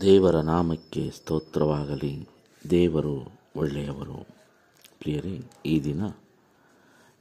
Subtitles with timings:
[0.00, 2.28] ದೇವರ ನಾಮಕ್ಕೆ ಸ್ತೋತ್ರವಾಗಲಿ.
[2.70, 4.26] ದೇವರು ಒಳ್ಳೆಯವರು.
[4.98, 6.02] ಪ್ರಿಯರೇ, ಈ ದಿನ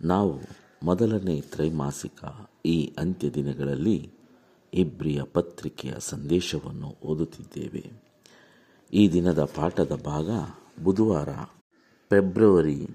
[0.02, 0.40] ನಾವು
[0.84, 2.24] ಮೊದಲನೇ ತ್ರೈಮಾಸಿಕ
[2.66, 4.12] ಈ ಅಂತ್ಯ ದಿನಗಳಲ್ಲಿ
[4.74, 7.92] ಇಬ್ರಿಯ ಪತ್ರಿಕೆಯ ಸಂದೇಶವನ್ನು ಓದುತ್ತಿದ್ದೇವೆ.
[8.94, 10.30] ಈ ದಿನದ ಪಾಠದ ಭಾಗ
[10.84, 11.30] ಬುಧವಾರ
[12.10, 12.88] ಫೆಬ್ರವರಿ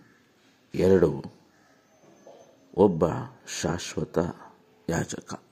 [0.75, 1.25] ಎರಡು,
[2.77, 3.04] ಒಬ್ಬ
[3.62, 4.18] ಶಾಶ್ವತ
[4.89, 5.43] ಯಾಜಕ.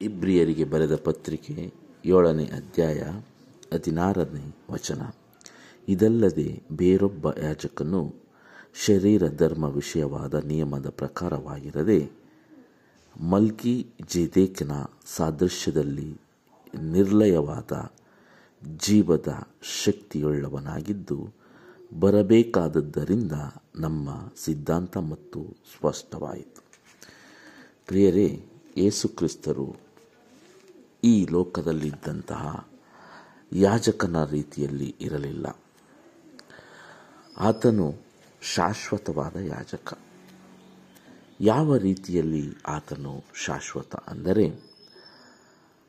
[0.00, 1.72] ಇಬ್ರಿಯರಿಗೆ ಬರೆದ ಪತ್ರಿಕೆ
[2.04, 3.02] ಏಳನೇ ಅಧ್ಯಾಯ
[3.72, 5.02] ಹದಿನಾರನೇ ವಚನ.
[5.88, 8.14] ಇದಲ್ಲದೆ ಬೇರೊಬ್ಬ ಯಾಜಕನು
[8.86, 12.10] ಶರೀರ ಧರ್ಮ ವಿಷಯವಾದ ನಿಯಮದ ಪ್ರಕಾರವಾಗಿರದೆ
[13.20, 14.70] ಮಲ್ಕಿ ಜೇದೇಕಿನ
[15.06, 16.20] ಸಾದೃಶ್ಯದಲ್ಲಿ
[16.80, 17.72] ನಿರ್ಲಯವಾದ
[18.76, 19.32] ಜೀವದ
[19.84, 21.28] ಶಕ್ತಿಯುಳ್ಳವನಾಗಿದ್ದು
[22.00, 23.32] ಬರಬೇಕಾದದ್ದರಿಂದ
[23.76, 24.08] ನಮ್ಮ
[24.44, 26.62] ಸಿದ್ಧಾಂತ ಮತ್ತು ಸ್ಪಷ್ಟವಾಯಿತು.
[27.86, 28.46] ಪ್ರಿಯರೇ
[28.76, 29.76] ಯೇಸುಕ್ರಿಸ್ತರು
[31.04, 32.68] ಈ ಲೋಕದಲ್ಲಿದ್ದಂತಹ
[33.52, 35.46] ಯಾಜಕನ ರೀತಿಯಲ್ಲಿ ಇರಲಿಲ್ಲ.
[37.38, 37.94] ಆತನು
[38.42, 39.98] ಶಾಶ್ವತವಾದ ಯಾಜಕ.
[41.40, 44.60] ಯಾವ ರೀತಿಯಲ್ಲಿ ಆತನು ಶಾಶ್ವತ ಅಂದರೆ,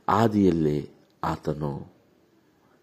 [0.08, 0.90] ಆದಿಯಲ್ಲೇ
[1.24, 1.92] ಆತನು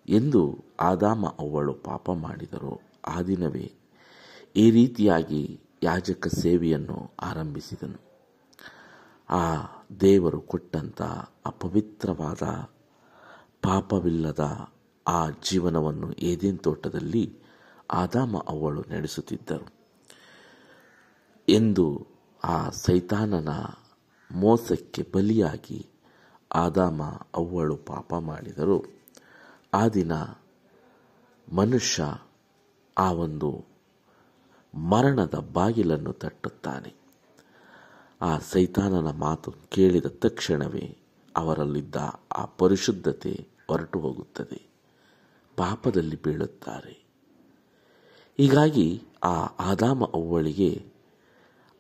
[0.09, 3.73] ಎಂದು ಆದಾಮ ಅವಳು ಪಾಪ ಮಾಡಿದರು, ಆ ದಿನವೇ
[4.57, 8.11] ಈ ರೀತಿಯಾಗಿ ಯಾಜಕ ಸೇವೆಯನ್ನು ಆರಂಭಿಸಿದನು.
[9.31, 9.57] ಆ
[10.01, 11.03] ದೇವರು ಕೊಟ್ಟಂಥ
[11.47, 12.43] ಅಪವಿತ್ರವಾದ
[13.63, 14.69] ಪಾಪವಿಲ್ಲದ
[15.09, 17.39] ಆ ಜೀವನವನ್ನು ಏದೇನ್ ತೋಟದಲ್ಲಿ
[17.91, 19.67] ಆದಾಮ ಅವಳು ನಡೆಸುತ್ತಿದ್ದರು.
[21.49, 22.07] ಎಂದು
[22.45, 23.49] ಆ ಸೈತಾನನ
[24.31, 25.87] ಮೋಸಕ್ಕೆ ಬಲಿಯಾಗಿ
[26.55, 27.03] ಆದಾಮ
[27.35, 29.01] ಅವಳು ಪಾಪ ಮಾಡಿದರು.
[29.75, 30.13] ಆ ದಿನ
[31.53, 32.05] ಮನುಷ್ಯ
[32.99, 33.65] ಆ ಒಂದು
[34.75, 36.95] ಮರಣದ ಬಾಗಿಲನ್ನು ತಟ್ಟುತ್ತಾನೆ.
[38.23, 41.00] ಆ ಸೈತಾನನ ಮಾತು ಕೇಳಿದ ತಕ್ಷಣವೇ
[41.37, 41.97] ಅವರಲ್ಲಿದ್ದ
[42.37, 44.71] ಆ ಪರಿಶುದ್ಧತೆ ಹೊರಟು ಹೋಗುತ್ತದೆ.
[45.57, 47.05] ಪಾಪದಲ್ಲಿ ಬೀಳುತ್ತಾರೆ.
[48.39, 50.87] ಹೀಗಾಗಿ ಆ ಆದಾಮ ಅವ್ವಳಿಗೆ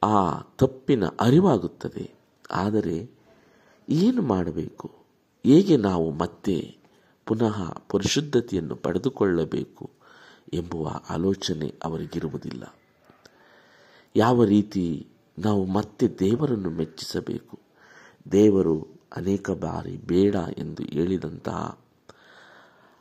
[0.03, 2.11] ಆ ತಪ್ಪಿನ ಅರಿವಾಗುತ್ತದೆ.
[2.51, 3.11] ಆದರೆ
[3.89, 4.91] ಏನು ಮಾಡಬೇಕು?
[5.47, 6.77] ಹೇಗೆ ನಾವು ಮತ್ತೆ
[7.27, 9.91] ಪುನಃ ಪರಿಶುದ್ಧತೆಯನ್ನು ಪಡೆದುಕೊಳ್ಳಬೇಕು
[10.53, 12.75] ಎಂಬುವ ಆಲೋಚನೆ ಅವರಿಗಿರುವುದಿಲ್ಲ.
[14.17, 15.09] ಯಾವ ರೀತಿ
[15.39, 17.59] ನಾವು ಮತ್ತೆ ದೇವರನ್ನು ಮೆಚ್ಚಿಸಬೇಕು?
[18.33, 21.79] ದೇವರು ಅನೇಕ ಬಾರಿ ಬೇಡ ಎಂದು ಹೇಳಿದಂತಹ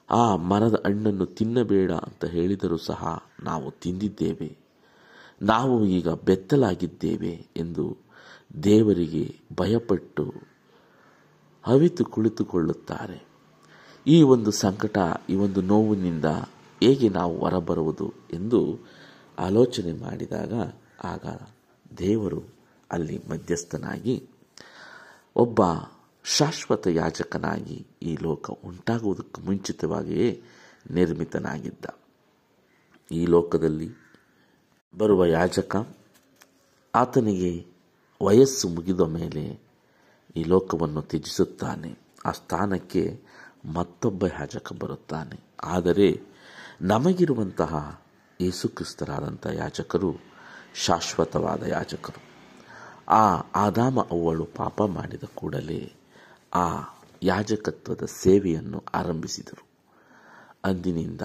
[0.10, 4.58] ಆ ಮರದ ಹಣ್ಣನ್ನು ತಿನ್ನಬೇಡ ಅಂತ ಹೇಳಿದರೂ ಸಹ ನಾವು ತಿಂದಿದ್ದೇವೆ.
[5.42, 7.98] ನಾವು ಈಗ ಬೆತ್ತಲಾಗಿದ್ದೇವೆ ಎಂದು
[8.64, 10.34] ದೇವರಿಗೆ ಭಯಪಟ್ಟು
[11.68, 13.26] ಅವಿತು ಕುಳಿತುಕೊಳ್ಳುತ್ತಾರೆ.
[14.08, 14.98] ಈ ಒಂದು ಸಂಕಟ,
[15.30, 16.26] ಈ ಒಂದು ನೋವಿನಿಂದ
[16.84, 18.80] ಹೇಗೆ ನಾವು ಹೊರಬರುವುದು ಎಂದು
[19.40, 20.54] ಆಲೋಚನೆ ಮಾಡಿದಾಗ
[21.04, 21.26] ಆಗ
[21.98, 22.42] ದೇವರು
[22.92, 24.24] ಅಲ್ಲಿ ಮಧ್ಯಸ್ಥನಾಗಿ
[25.36, 25.62] ಒಬ್ಬ
[26.24, 30.44] ಶಾಶ್ವತ ಯಾಜಕನಾಗಿ ಈ ಲೋಕ ಉಂಟಾಗುವುದಕ್ಕೆ ಮುಂಚಿತವಾಗಿಯೇ
[30.92, 31.86] ನಿರ್ಮಿತನಾಗಿದ್ದ.
[33.12, 33.90] ಈ ಲೋಕದಲ್ಲಿ
[34.98, 35.96] ಬರುವ ಯಾಜಕ
[36.96, 37.66] ಆತನಿಗೆ
[38.22, 39.60] ವಯಸ್ಸು ಮುಗಿದ ಮೇಲೆ
[40.36, 41.98] ಈ ಲೋಕವನ್ನು ತ್ಯಜಿಸುತ್ತಾನೆ.
[42.26, 43.22] ಆ ಸ್ಥಾನಕ್ಕೆ
[43.74, 45.40] ಮತ್ತೊಬ್ಬ ಯಾಜಕ ಬರುತ್ತಾನೆ.
[45.64, 46.22] ಆದರೆ
[46.82, 48.02] ನಮಗಿರುವಂತಹ
[48.42, 50.16] ಯೇಸುಕ್ರಿಸ್ತರಾದಂಥ ಯಾಜಕರು
[50.76, 52.24] ಶಾಶ್ವತವಾದ ಯಾಜಕರು.
[53.08, 55.99] ಆ ಆದಾಮ ಅವಳು ಪಾಪ ಮಾಡಿದ ಕೂಡಲೇ
[56.54, 59.68] ಆ ಯಾಜಕತ್ವದ ಸೇವೆಯನ್ನು ಆರಂಭಿಸಿದರು.
[60.64, 61.22] ಅಂದಿನಿಂದ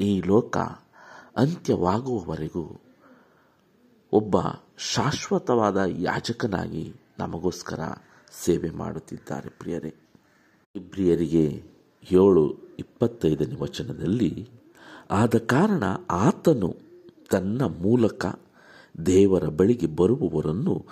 [0.00, 0.56] ಈ ಲೋಕ
[1.36, 2.80] ಅಂತ್ಯವಾಗುವವರೆಗೂ
[4.12, 4.36] ಒಬ್ಬ
[4.78, 7.80] ಶಾಶ್ವತವಾದ ಯಾಜಕನಾಗಿ ನಮಗೋಸ್ಕರ
[8.44, 9.94] ಸೇವೆ ಮಾಡುತ್ತಿದ್ದಾರೆ ಪ್ರಿಯರೇ.
[10.76, 11.62] ಇಬ್ರಿಯರಿಗೆ
[12.12, 14.48] ಏಳು ಇಪ್ಪತ್ತೈದನೇ ವಚನದಲ್ಲಿ,
[15.10, 16.76] ಆದ ಕಾರಣ ಆತನು
[17.30, 18.26] ತನ್ನ ಮೂಲಕ
[19.06, 20.86] ದೇವರ ಬಳಿಗೆ ಬರುವವರನ್ನು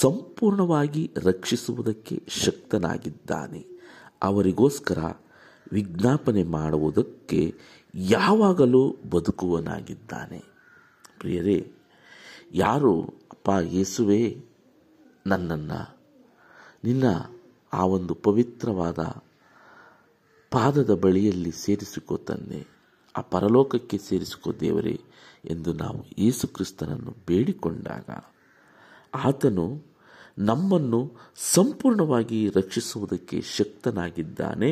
[0.00, 3.66] ಸಂಪೂರ್ಣವಾಗಿ ರಕ್ಷಿಸುವುದಕ್ಕೆ ಶಕ್ತನಾಗಿದ್ದಾನೆ.
[4.22, 4.98] ಅವರಿಗೋಸ್ಕರ
[5.72, 7.54] ವಿಜ್ಞಾಪನೆ ಮಾಡುವುದಕ್ಕೆ
[7.94, 10.44] ಯಾವಾಗಲೂ ಬದುಕುವನಾಗಿದ್ದಾನೆ.
[11.18, 11.72] ಪ್ರಿಯರೇ,
[12.54, 14.36] ಯಾರು, ಅಪ್ಪ, ಯೇಸುವೆ,
[15.26, 15.98] ನನ್ನನ್ನು,
[16.84, 17.04] ನಿನ್ನ
[17.72, 18.98] ಆ ಒಂದು ಪವಿತ್ರವಾದ
[20.50, 22.66] ಪಾದದ ಬಳಿಯಲ್ಲಿ ಸೇರಿಸಿಕೋ ತಂದೆ
[23.16, 25.00] ಆ ಪರಲೋಕಕ್ಕೆ ಸೇರಿಸಿಕೋ ದೇವರೇ
[25.50, 28.08] ಎಂದು ನಾವು ಯೇಸುಕ್ರಿಸ್ತನನ್ನು ಬೇಡಿಕೊಂಡಾಗ
[29.14, 29.66] ಆತನು
[30.38, 31.00] ನಮ್ಮನ್ನು
[31.52, 34.70] ಸಂಪೂರ್ಣವಾಗಿ ರಕ್ಷಿಸುವುದಕ್ಕೆ ಶಕ್ತನಾಗಿದ್ದಾನೆ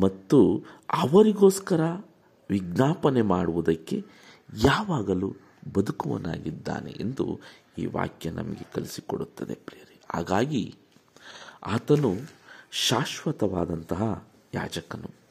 [0.00, 1.80] ಮತ್ತು ಅವರಿಗೋಸ್ಕರ
[2.50, 3.96] ವಿಜ್ಞಾಪನೆ ಮಾಡುವುದಕ್ಕೆ
[4.64, 5.34] ಯಾವಾಗಲೂ
[5.74, 7.40] ಬದುಕುವನಾಗಿದ್ದಾನೆ ಎಂದು
[7.78, 10.74] ಈ ವಾಕ್ಯ ನಮಗೆ ಕಲಿಸಿಕೊಡುತ್ತದೆ ಪ್ರೇರಿ ಹಾಗಾಗಿ
[11.66, 12.10] ಆತನು
[12.70, 14.02] ಶಾಶ್ವತವಾದಂತಹ
[14.54, 15.27] ಯಾಜಕನು.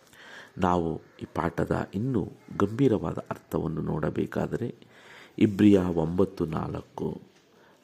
[0.57, 4.75] ನಾವು ಈ ಪಾಠದ ಇನ್ನೂ ಗಂಭೀರವಾದ ಅರ್ಥವನ್ನು ನೋಡಬೇಕಾದರೆ
[5.39, 7.21] ಇಬ್ರಿಯ ಒಂಬತ್ತು ನಾಲ್ಕು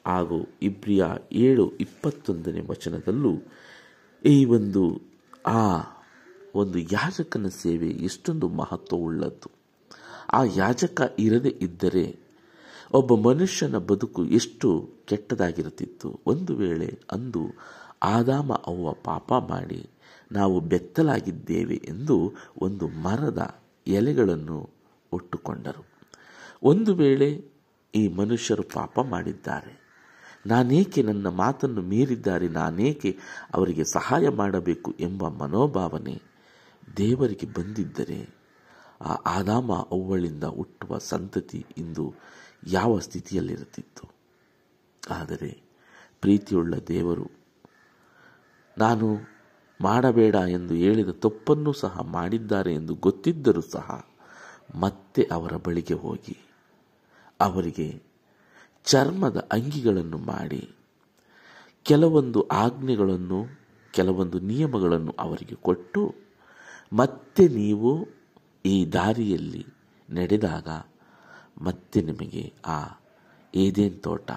[0.06, 3.32] ಹಾಗೂ ಇಬ್ರಿಯ ಏಳು ಇಪ್ಪತ್ತೊಂದನೇ ವಚನದಲ್ಲೂ
[4.24, 5.00] ಈ ಒಂದು,
[5.46, 5.80] ಆ
[6.54, 9.50] ಒಂದು ಯಾಜಕನ ಸೇವೆ ಎಷ್ಟೊಂದು ಮಹತ್ವವುಳ್ಳದ್ದು.
[10.32, 12.16] ಆ ಯಾಜಕ ಇರದೇ ಇದ್ದರೆ
[12.92, 16.20] ಒಬ್ಬ ಮನುಷ್ಯನ ಬದುಕು ಎಷ್ಟು ಕೆಟ್ಟದಾಗಿರುತ್ತಿತ್ತು.
[16.26, 17.42] ಒಂದು ವೇಳೆ ಅಂದು
[18.02, 19.90] ಆದಾಮ ಅವ್ವ ಪಾಪ ಮಾಡಿ
[20.32, 24.70] ನಾವು ಬೆತ್ತಲಾಗಿದ್ದೇವೆ ಎಂದು ಒಂದು ಮರದ ಎಲೆಗಳನ್ನು
[25.12, 25.86] ಒಟ್ಟುಕೊಂಡರು.
[26.62, 27.50] ಒಂದು ವೇಳೆ
[27.94, 29.84] ಈ ಮನುಷ್ಯರು ಪಾಪ ಮಾಡಿದ್ದಾರೆ.
[30.46, 32.48] ನಾನೇಕೆ ನನ್ನ ಮಾತನ್ನು ಮೀರಿದ್ದಾರೆ?
[32.48, 33.18] ನಾನೇಕೆ
[33.54, 36.22] ಅವರಿಗೆ ಸಹಾಯ ಮಾಡಬೇಕು ಎಂಬ ಮನೋಭಾವನೆ
[36.96, 38.34] ದೇವರಿಗೆ ಬಂದಿದ್ದರೆ
[39.00, 42.14] ಆ ಆದಾಮ ಅವುಗಳಿಂದ ಹುಟ್ಟುವ ಸಂತತಿ ಇಂದು
[42.66, 44.08] ಯಾವ ಸ್ಥಿತಿಯಲ್ಲಿರುತ್ತಿತ್ತು?
[45.10, 45.62] ಆದರೆ
[46.20, 47.30] ಪ್ರೀತಿಯುಳ್ಳ ದೇವರು,
[48.78, 49.33] ನಾನು
[49.84, 53.88] ಮಾಡಬೇಡ ಎಂದು ಹೇಳಿದ ತಪ್ಪನ್ನು ಸಹ ಮಾಡಿದ್ದಾರೆ ಎಂದು ಗೊತ್ತಿದ್ದರೂ ಸಹ
[54.74, 56.36] ಮತ್ತೆ ಅವರ ಬಳಿಗೆ ಹೋಗಿ
[57.40, 57.88] ಅವರಿಗೆ
[58.86, 60.62] ಚರ್ಮದ ಅಂಗಿಗಳನ್ನು ಮಾಡಿ
[61.86, 63.40] ಕೆಲವೊಂದು ಆಜ್ಞೆಗಳನ್ನು,
[63.94, 66.02] ಕೆಲವೊಂದು ನಿಯಮಗಳನ್ನು ಅವರಿಗೆ ಕೊಟ್ಟು
[66.92, 67.90] ಮತ್ತೆ ನೀವು
[68.64, 69.64] ಈ ದಾರಿಯಲ್ಲಿ
[70.08, 70.68] ನಡೆದಾಗ
[71.62, 72.78] ಮತ್ತೆ ನಿಮಗೆ ಆ
[73.54, 74.28] ಏದೇನ್ ತೋಟ,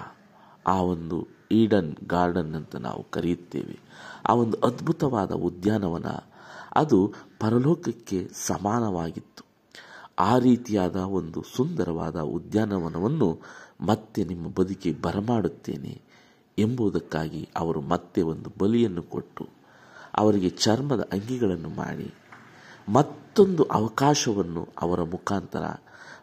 [0.66, 1.18] ಆ ಒಂದು
[1.52, 3.78] ಈಡನ್ ಗಾರ್ಡನ್ ಅಂತ ನಾವು ಕರೆಯುತ್ತೇವೆ.
[4.28, 6.06] ಆ ಒಂದು ಅದ್ಭುತವಾದ ಉದ್ಯಾನವನ
[6.76, 9.44] ಅದು ಪರಲೋಕಕ್ಕೆ ಸಮಾನವಾಗಿತ್ತು.
[10.18, 13.40] ಆ ರೀತಿಯಾದ ಒಂದು ಸುಂದರವಾದ ಉದ್ಯಾನವನವನ್ನು
[13.80, 16.02] ಮತ್ತೆ ನಿಮ್ಮ ಬದುಕಿ ಬರಮಾಡುತ್ತೇನೆ
[16.58, 19.48] ಎಂಬುದಕ್ಕಾಗಿ ಅವರು ಮತ್ತೆ ಒಂದು ಬಲಿಯನ್ನು ಕೊಟ್ಟು
[20.14, 22.14] ಅವರಿಗೆ ಚರ್ಮದ ಅಂಗಿಗಳನ್ನು ಮಾಡಿ
[22.88, 25.64] ಮತ್ತೊಂದು ಅವಕಾಶವನ್ನು ಅವರ ಮುಖಾಂತರ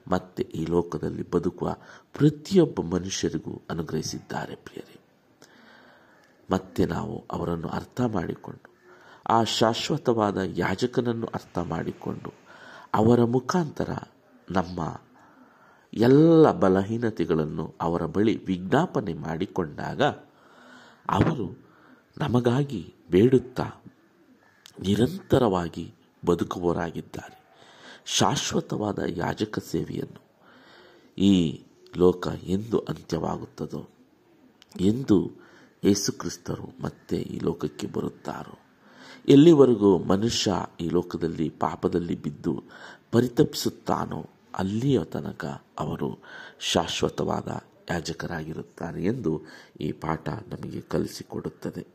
[0.07, 1.75] ಮತ್ತೆ ಈ ಲೋಕದಲ್ಲಿ ಬದುಕುವ
[2.13, 5.04] ಪ್ರತಿಯೊಬ್ಬ ಮನುಷ್ಯರಿಗೂ ಅನುಗ್ರಹಿಸಿದ್ದಾರೆ ಪ್ರಿಯರೇ.
[6.51, 8.75] ಮತ್ತೆ ನಾವು ಅವರನ್ನು ಅರ್ಥ ಮಾಡಿಕೊಂಡು,
[9.29, 12.33] ಆ ಶಾಶ್ವತವಾದ ಯಾಜಕನನ್ನು ಅರ್ಥ ಮಾಡಿಕೊಂಡು,
[12.93, 13.89] ಅವರ ಮುಖಾಂತರ
[14.51, 15.01] ನಮ್ಮ
[15.93, 20.01] ಎಲ್ಲ ಬಲಹೀನತೆಗಳನ್ನು ಅವರ ಬಳಿ ವಿಜ್ಞಾಪನೆ ಮಾಡಿಕೊಂಡಾಗ
[21.09, 21.65] ಅವರು
[22.17, 23.63] ನಮಗಾಗಿ ಬೇಡುತ್ತಾ
[24.79, 25.93] ನಿರಂತರವಾಗಿ
[26.25, 27.45] ಬದುಕುವವರಾಗಿದ್ದಾರೆ.
[28.05, 30.25] ಶಾಶ್ವತವಾದ ಯಾಜಕ ಸೇವೆಯನ್ನು
[31.17, 31.63] ಈ
[31.97, 33.89] ಲೋಕ ಎಂದು ಅಂತ್ಯವಾಗುತ್ತದೋ?
[34.79, 35.44] ಎಂದು
[35.83, 38.59] ಯೇಸುಕ್ರಿಸ್ತರು ಮತ್ತೆ ಈ ಲೋಕಕ್ಕೆ ಬರುತ್ತಾರೋ?
[39.29, 42.63] ಎಲ್ಲಿವರೆಗೂ ಮನುಷ್ಯ ಈ ಲೋಕದಲ್ಲಿ ಪಾಪದಲ್ಲಿ ಬಿದ್ದು
[43.11, 45.45] ಪರಿತಪಿಸುತ್ತಾನೋ ಅಲ್ಲಿಯ ತನಕ
[45.79, 46.19] ಅವರು
[46.59, 47.47] ಶಾಶ್ವತವಾದ
[47.89, 49.41] ಯಾಜಕರಾಗಿರುತ್ತಾರೆ ಎಂದು
[49.81, 51.87] ಈ ಪಾಠ ನಮಗೆ ಕಲಿಸಿಕೊಡುತ್ತದೆ.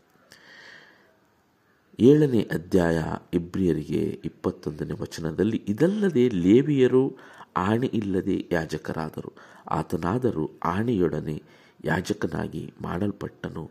[2.00, 3.02] ಏಳನೇ ಅಧ್ಯಾಯ
[3.34, 7.16] ಇಬ್ರಿಯರಿಗೆ ಇಪ್ಪತ್ತೊಂದನೇ ವಚನದಲ್ಲಿ, ಇದಲ್ಲದೆ ಲೇವಿಯರು
[7.56, 9.32] ಆಣೆ ಇಲ್ಲದೆ ಯಾಜಕರಾದರು.
[9.70, 11.42] ಆತನಾದರೂ ಆಣೆಯೊಡನೆ
[11.84, 13.70] ಯಾಜಕನಾಗಿ ಮಾಡಲ್ಪಟ್ಟನು.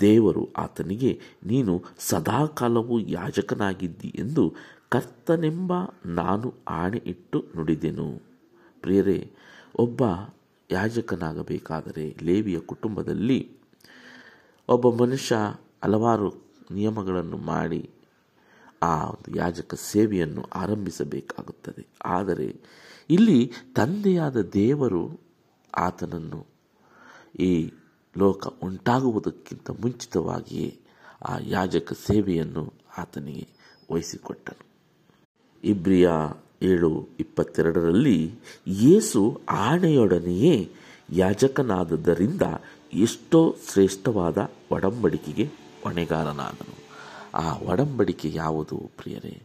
[0.00, 4.54] ದೇವರು ಆತನಿಗೆ, ನೀನು ಸದಾಕಾಲವೂ ಯಾಜಕನಾಗಿದ್ದಿ ಎಂದು
[4.88, 5.72] ಕರ್ತನೆಂಬ
[6.06, 8.22] ನಾನು ಆಣೆ ಇಟ್ಟು ನುಡಿದೆನು.
[8.82, 9.30] ಪ್ರಿಯರೇ,
[9.76, 10.02] ಒಬ್ಬ
[10.70, 13.50] ಯಾಜಕನಾಗಬೇಕಾದರೆ ಲೇವಿಯ ಕುಟುಂಬದಲ್ಲಿ
[14.68, 15.36] ಒಬ್ಬ ಮನುಷ್ಯ
[15.84, 16.34] ಹಲವಾರು
[16.70, 17.90] ನಿಯಮಗಳನ್ನು ಮಾಡಿ
[18.82, 21.86] ಆ ಒಂದು ಯಾಜಕ ಸೇವೆಯನ್ನು ಆರಂಭಿಸಬೇಕಾಗುತ್ತದೆ.
[22.04, 22.56] ಆದರೆ
[23.10, 25.20] ಇಲ್ಲಿ ತಂದೆಯಾದ ದೇವರು
[25.76, 26.46] ಆತನನ್ನು
[27.38, 27.70] ಈ
[28.18, 30.78] ಲೋಕ ಉಂಟಾಗುವುದಕ್ಕಿಂತ ಮುಂಚಿತವಾಗಿಯೇ
[31.28, 33.46] ಆ ಯಾಜಕ ಸೇವೆಯನ್ನು ಆತನಿಗೆ
[33.92, 34.66] ವಹಿಸಿಕೊಟ್ಟನು.
[35.64, 36.10] ಇಬ್ರಿಯ
[36.62, 38.34] ಏಳು ಇಪ್ಪತ್ತೆರಡರಲ್ಲಿ
[38.66, 40.72] ಯೇಸು ಆಣೆಯೊಡನೆಯೇ
[41.10, 42.42] ಯಾಜಕನಾದದ್ದರಿಂದ
[42.94, 44.38] ಎಷ್ಟೋ ಶ್ರೇಷ್ಠವಾದ
[44.70, 45.44] ಒಡಂಬಡಿಕೆಗೆ
[45.84, 46.76] ಹೊಣೆಗಾರನಾದನು.
[47.34, 49.42] ಆ ಒಡಂಬಡಿಕೆ ಯಾವುದು ಪ್ರಿಯರೇ?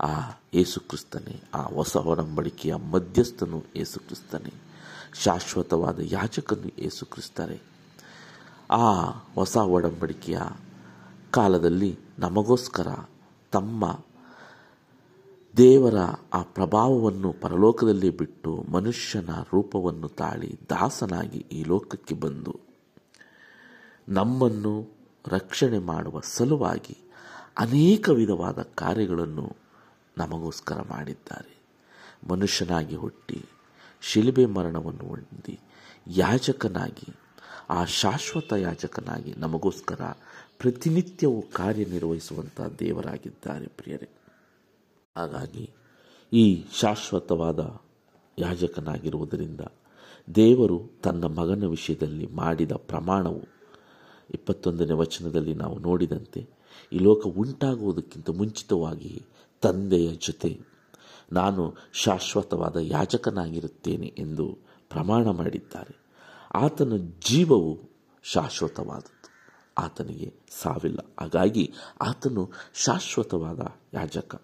[0.00, 4.52] ಆ ಯೇಸುಕ್ರಿಸ್ತನೇ ಆ ಹೊಸ ಒಡಂಬಡಿಕೆಯ ಮಧ್ಯಸ್ಥನು ಯೇಸುಕ್ರಿಸ್ತನೇ
[5.22, 7.62] ಶಾಶ್ವತವಾದ ಯಾಜಕನು ಯೇಸುಕ್ರಿಸ್ತರೇ
[8.70, 9.04] ಆ
[9.34, 10.38] ಹೊಸ ಒಡಂಬಡಿಕೆಯ
[11.30, 12.86] ಕಾಲದಲ್ಲಿ ನಮಗೋಸ್ಕರ
[13.52, 14.00] ತಮ್ಮ
[15.56, 15.94] ದೇವರ
[16.32, 22.60] ಆ ಪ್ರಭಾವವನ್ನು ಪರಲೋಕದಲ್ಲಿ ಬಿಟ್ಟು ಮನುಷ್ಯನ ರೂಪವನ್ನು ತಾಳಿ ದಾಸನಾಗಿ ಈ ಲೋಕಕ್ಕೆ ಬಂದು
[24.08, 24.96] ನಮ್ಮನ್ನು
[25.28, 26.96] ರಕ್ಷಣೆ ಮಾಡುವ ಸಲುವಾಗಿ
[27.58, 29.56] ಅನೇಕ ವಿಧವಾದ ಕಾರ್ಯಗಳನ್ನು
[30.18, 31.54] ನಮಗೋಸ್ಕರ ಮಾಡಿದ್ದಾರೆ.
[32.30, 33.44] ಮನುಷ್ಯನಾಗಿ ಹುಟ್ಟಿ
[34.08, 35.54] ಶಿಲುಬೆ ಮರಣವನ್ನು ಹೊಂದಿ
[36.14, 37.08] ಯಾಜಕನಾಗಿ,
[37.70, 40.02] ಆ ಶಾಶ್ವತ ಯಾಜಕನಾಗಿ ನಮಗೋಸ್ಕರ
[40.58, 44.08] ಪ್ರತಿನಿತ್ಯವೂ ಕಾರ್ಯನಿರ್ವಹಿಸುವಂಥ ದೇವರಾಗಿದ್ದಾರೆ ಪ್ರಿಯರೇ.
[45.16, 45.64] ಹಾಗಾಗಿ
[46.32, 46.44] ಈ
[46.80, 47.60] ಶಾಶ್ವತವಾದ
[48.38, 49.62] ಯಾಜಕನಾಗಿರುವುದರಿಂದ
[50.28, 53.42] ದೇವರು ತನ್ನ ಮಗನ ವಿಷಯದಲ್ಲಿ ಮಾಡಿದ ಪ್ರಮಾಣವು
[54.34, 56.40] ಇಪ್ಪತ್ತೊಂದನೇ ವಚನದಲ್ಲಿ ನಾವು ನೋಡಿದಂತೆ
[56.92, 59.12] ಈ ಲೋಕ ಉಂಟಾಗುವುದಕ್ಕಿಂತ ಮುಂಚಿತವಾಗಿ
[59.62, 60.50] ತಂದೆಯ ಜೊತೆ
[61.32, 64.58] ನಾನು ಶಾಶ್ವತವಾದ ಯಾಜಕನಾಗಿರುತ್ತೇನೆ ಎಂದು
[64.90, 65.96] ಪ್ರಮಾಣ ಮಾಡಿದ್ದಾರೆ.
[66.54, 66.92] ಆತನ
[67.26, 67.78] ಜೀವವು
[68.22, 69.14] ಶಾಶ್ವತವಾದದ್ದು.
[69.78, 70.98] ಆತನಿಗೆ ಸಾವಿಲ್ಲ.
[71.20, 73.60] ಹಾಗಾಗಿ ಆತನು ಶಾಶ್ವತವಾದ
[73.94, 74.42] ಯಾಜಕ.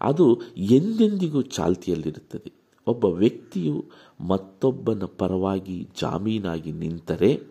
[0.00, 2.52] ಅದು ಎಂದೆಂದಿಗೂ ಚಾಲ್ತಿಯಲ್ಲಿರುತ್ತದೆ.
[2.86, 3.84] ಒಬ್ಬ ವ್ಯಕ್ತಿಯು
[4.20, 7.42] ಮತ್ತೊಬ್ಬನ ಪರವಾಗಿ ಜಾಮೀನಾಗಿ ನಿಂತರೆ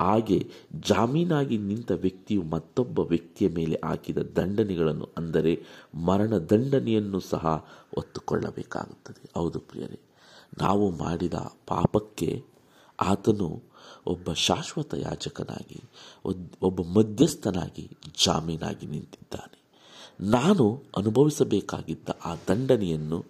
[0.00, 0.50] ಹಾಗೆ
[0.88, 5.62] ಜಾಮೀನಾಗಿ ನಿಂತ ವ್ಯಕ್ತಿಯು ಮತ್ತೊಬ್ಬ ವ್ಯಕ್ತಿಯ ಮೇಲೆ ಹಾಕಿದ ದಂಡನೆಗಳನ್ನು ಅಂದರೆ
[5.94, 9.30] ಮರಣ ದಂಡನೆಯನ್ನು ಸಹ ಒತ್ತುಕೊಳ್ಳಬೇಕಾಗುತ್ತದೆ.
[9.34, 10.00] ಹೌದು ಪ್ರಿಯರೇ,
[10.58, 11.34] ನಾವು ಮಾಡಿದ
[11.66, 12.42] ಪಾಪಕ್ಕೆ
[13.00, 13.62] ಆತನು
[14.06, 15.80] ಒಬ್ಬ ಶಾಶ್ವತ ಯಾಜಕನಾಗಿ,
[16.62, 17.90] ಒಬ್ಬ ಮಧ್ಯಸ್ಥನಾಗಿ
[18.24, 19.58] ಜಾಮೀನಾಗಿ ನಿಂತಿದ್ದಾನೆ.
[20.20, 23.24] ನಾನು ಅನುಭವಿಸಬೇಕಾಗಿದ್ದ ಆ ದಂಡನೆಯನ್ನು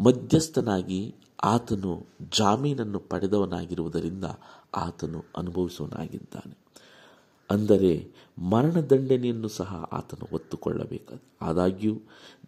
[0.00, 2.06] ಮಧ್ಯಸ್ಥನಾಗಿ ಆತನು
[2.38, 4.24] ಜಾಮೀನನ್ನು ಪಡೆದವನಾಗಿರುವುದರಿಂದ
[4.74, 6.56] ಆತನು ಅನುಭವಿಸುವನಾಗಿದ್ದಾನೆ
[7.50, 12.00] ಅಂದರೆ ಮರಣದಂಡನೆಯನ್ನು ಸಹ ಆತನು ಒತ್ತುಕೊಳ್ಳಬೇಕಾದ ಆದಾಗ್ಯೂ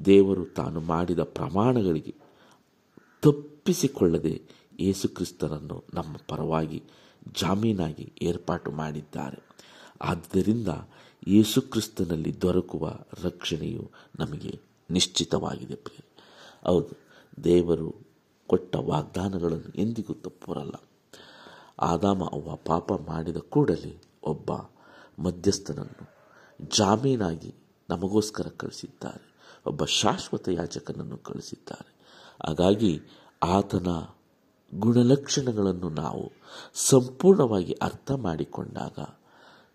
[0.04, 2.14] ದೇವರು ತಾನು ಮಾಡಿದ ಪ್ರಮಾಣಗಳಿಗೆ
[3.22, 4.42] ತಪ್ಪಿಸಿಕೊಳ್ಳದೆ
[4.80, 6.82] ಯೇಸುಕ್ರಿಸ್ತನನ್ನು ನಮ್ಮ ಪರವಾಗಿ
[7.40, 9.42] ಜಾಮೀನಾಗಿ ಏರ್ಪಾಟು ಮಾಡಿದ್ದಾರೆ.
[10.02, 10.68] ಆದ್ದರಿಂದ
[11.28, 12.92] ಯೇಸುಕ್ರಿಸ್ತನಲ್ಲಿ ದೊರಕುವ
[13.22, 15.78] ರಕ್ಷಣೆಯು ನಮಗೆ ನಿಶ್ಚಿತವಾಗಿದೆ
[16.64, 16.92] ಹೌದು,
[17.44, 17.96] ದೇವರು
[18.46, 20.74] ಕೊಟ್ಟ ವಾಗ್ದಾನಗಳನ್ನು ಎಂದಿಗೂ ತಪ್ಪುರಲ್ಲ.
[21.80, 24.52] ಆದಾಮ ಅವ್ವ ಪಾಪ ಮಾಡಿದ ಕೂಡಲೇ ಒಬ್ಬ
[25.18, 26.16] ಮಧ್ಯಸ್ಥನನ್ನು
[26.68, 27.54] ಜಾಮೀನಾಗಿ
[27.90, 29.36] ನಮಗೋಸ್ಕರ ಕಳಿಸಿದ್ದಾರೆ.
[29.66, 31.94] ಒಬ್ಬ ಶಾಶ್ವತ ಯಾಜಕನನ್ನು ಕಳಿಸಿದ್ದಾರೆ.
[32.48, 33.00] ಹಾಗಾಗಿ
[33.42, 33.86] ಆತನ
[34.74, 36.32] ಗುಣಲಕ್ಷಣಗಳನ್ನು ನಾವು
[36.74, 38.98] ಸಂಪೂರ್ಣವಾಗಿ ಅರ್ಥ ಮಾಡಿಕೊಂಡಾಗ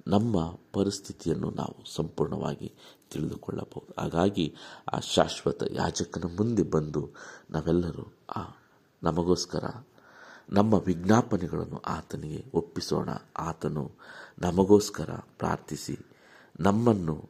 [0.08, 2.74] ನಮ್ಮ ಪರಿಸ್ಥಿತಿಯನ್ನು ನಾವು ಸಂಪೂರ್ಣವಾಗಿ
[3.12, 4.02] ತಿಳಿದುಕೊಳ್ಳಬಹುದು.
[4.02, 4.56] ಹಾಗಾಗಿ
[4.94, 7.10] ಆ ಶಾಶ್ವತ ಯಾಜಕನ ಮುಂದೆ ಬಂದು
[7.52, 8.42] ನಾವೆಲ್ಲರೂ ಆ
[9.04, 9.64] ನಮಗೋಸ್ಕರ
[10.52, 13.10] ನಮ್ಮ ವಿಜ್ಞಾಪನೆಗಳನ್ನು ಆತನಿಗೆ ಒಪ್ಪಿಸೋಣ.
[13.38, 13.92] ಆತನು
[14.40, 15.98] ನಮಗೋಸ್ಕರ ಪ್ರಾರ್ಥಿಸಿ,
[16.60, 17.30] ನಮ್ಮನ್ನು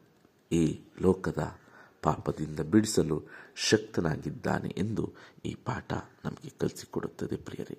[0.51, 1.58] ಈ ಲೋಕದ
[2.01, 3.24] ಪಾಪದಿಂದ ಬಿಡಿಸಲು
[3.56, 5.13] ಶಕ್ತನಾಗಿದ್ದಾನೆ ಎಂದು
[5.46, 5.94] ಈ ಪಾಠ
[6.25, 7.78] ನಮಗೆ ಕಲಿಸಿಕೊಡುತ್ತದೆ ಪ್ರಿಯರೇ.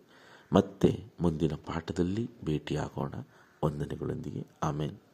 [0.53, 3.15] ಮತ್ತೆ ಮುಂದಿನ ಪಾಠದಲ್ಲಿ ಭೇಟಿಯಾಗೋಣ.
[3.65, 4.47] ವಂದನೆಗಳೊಂದಿಗೆ.
[4.63, 5.12] ಆಮೇಲೆ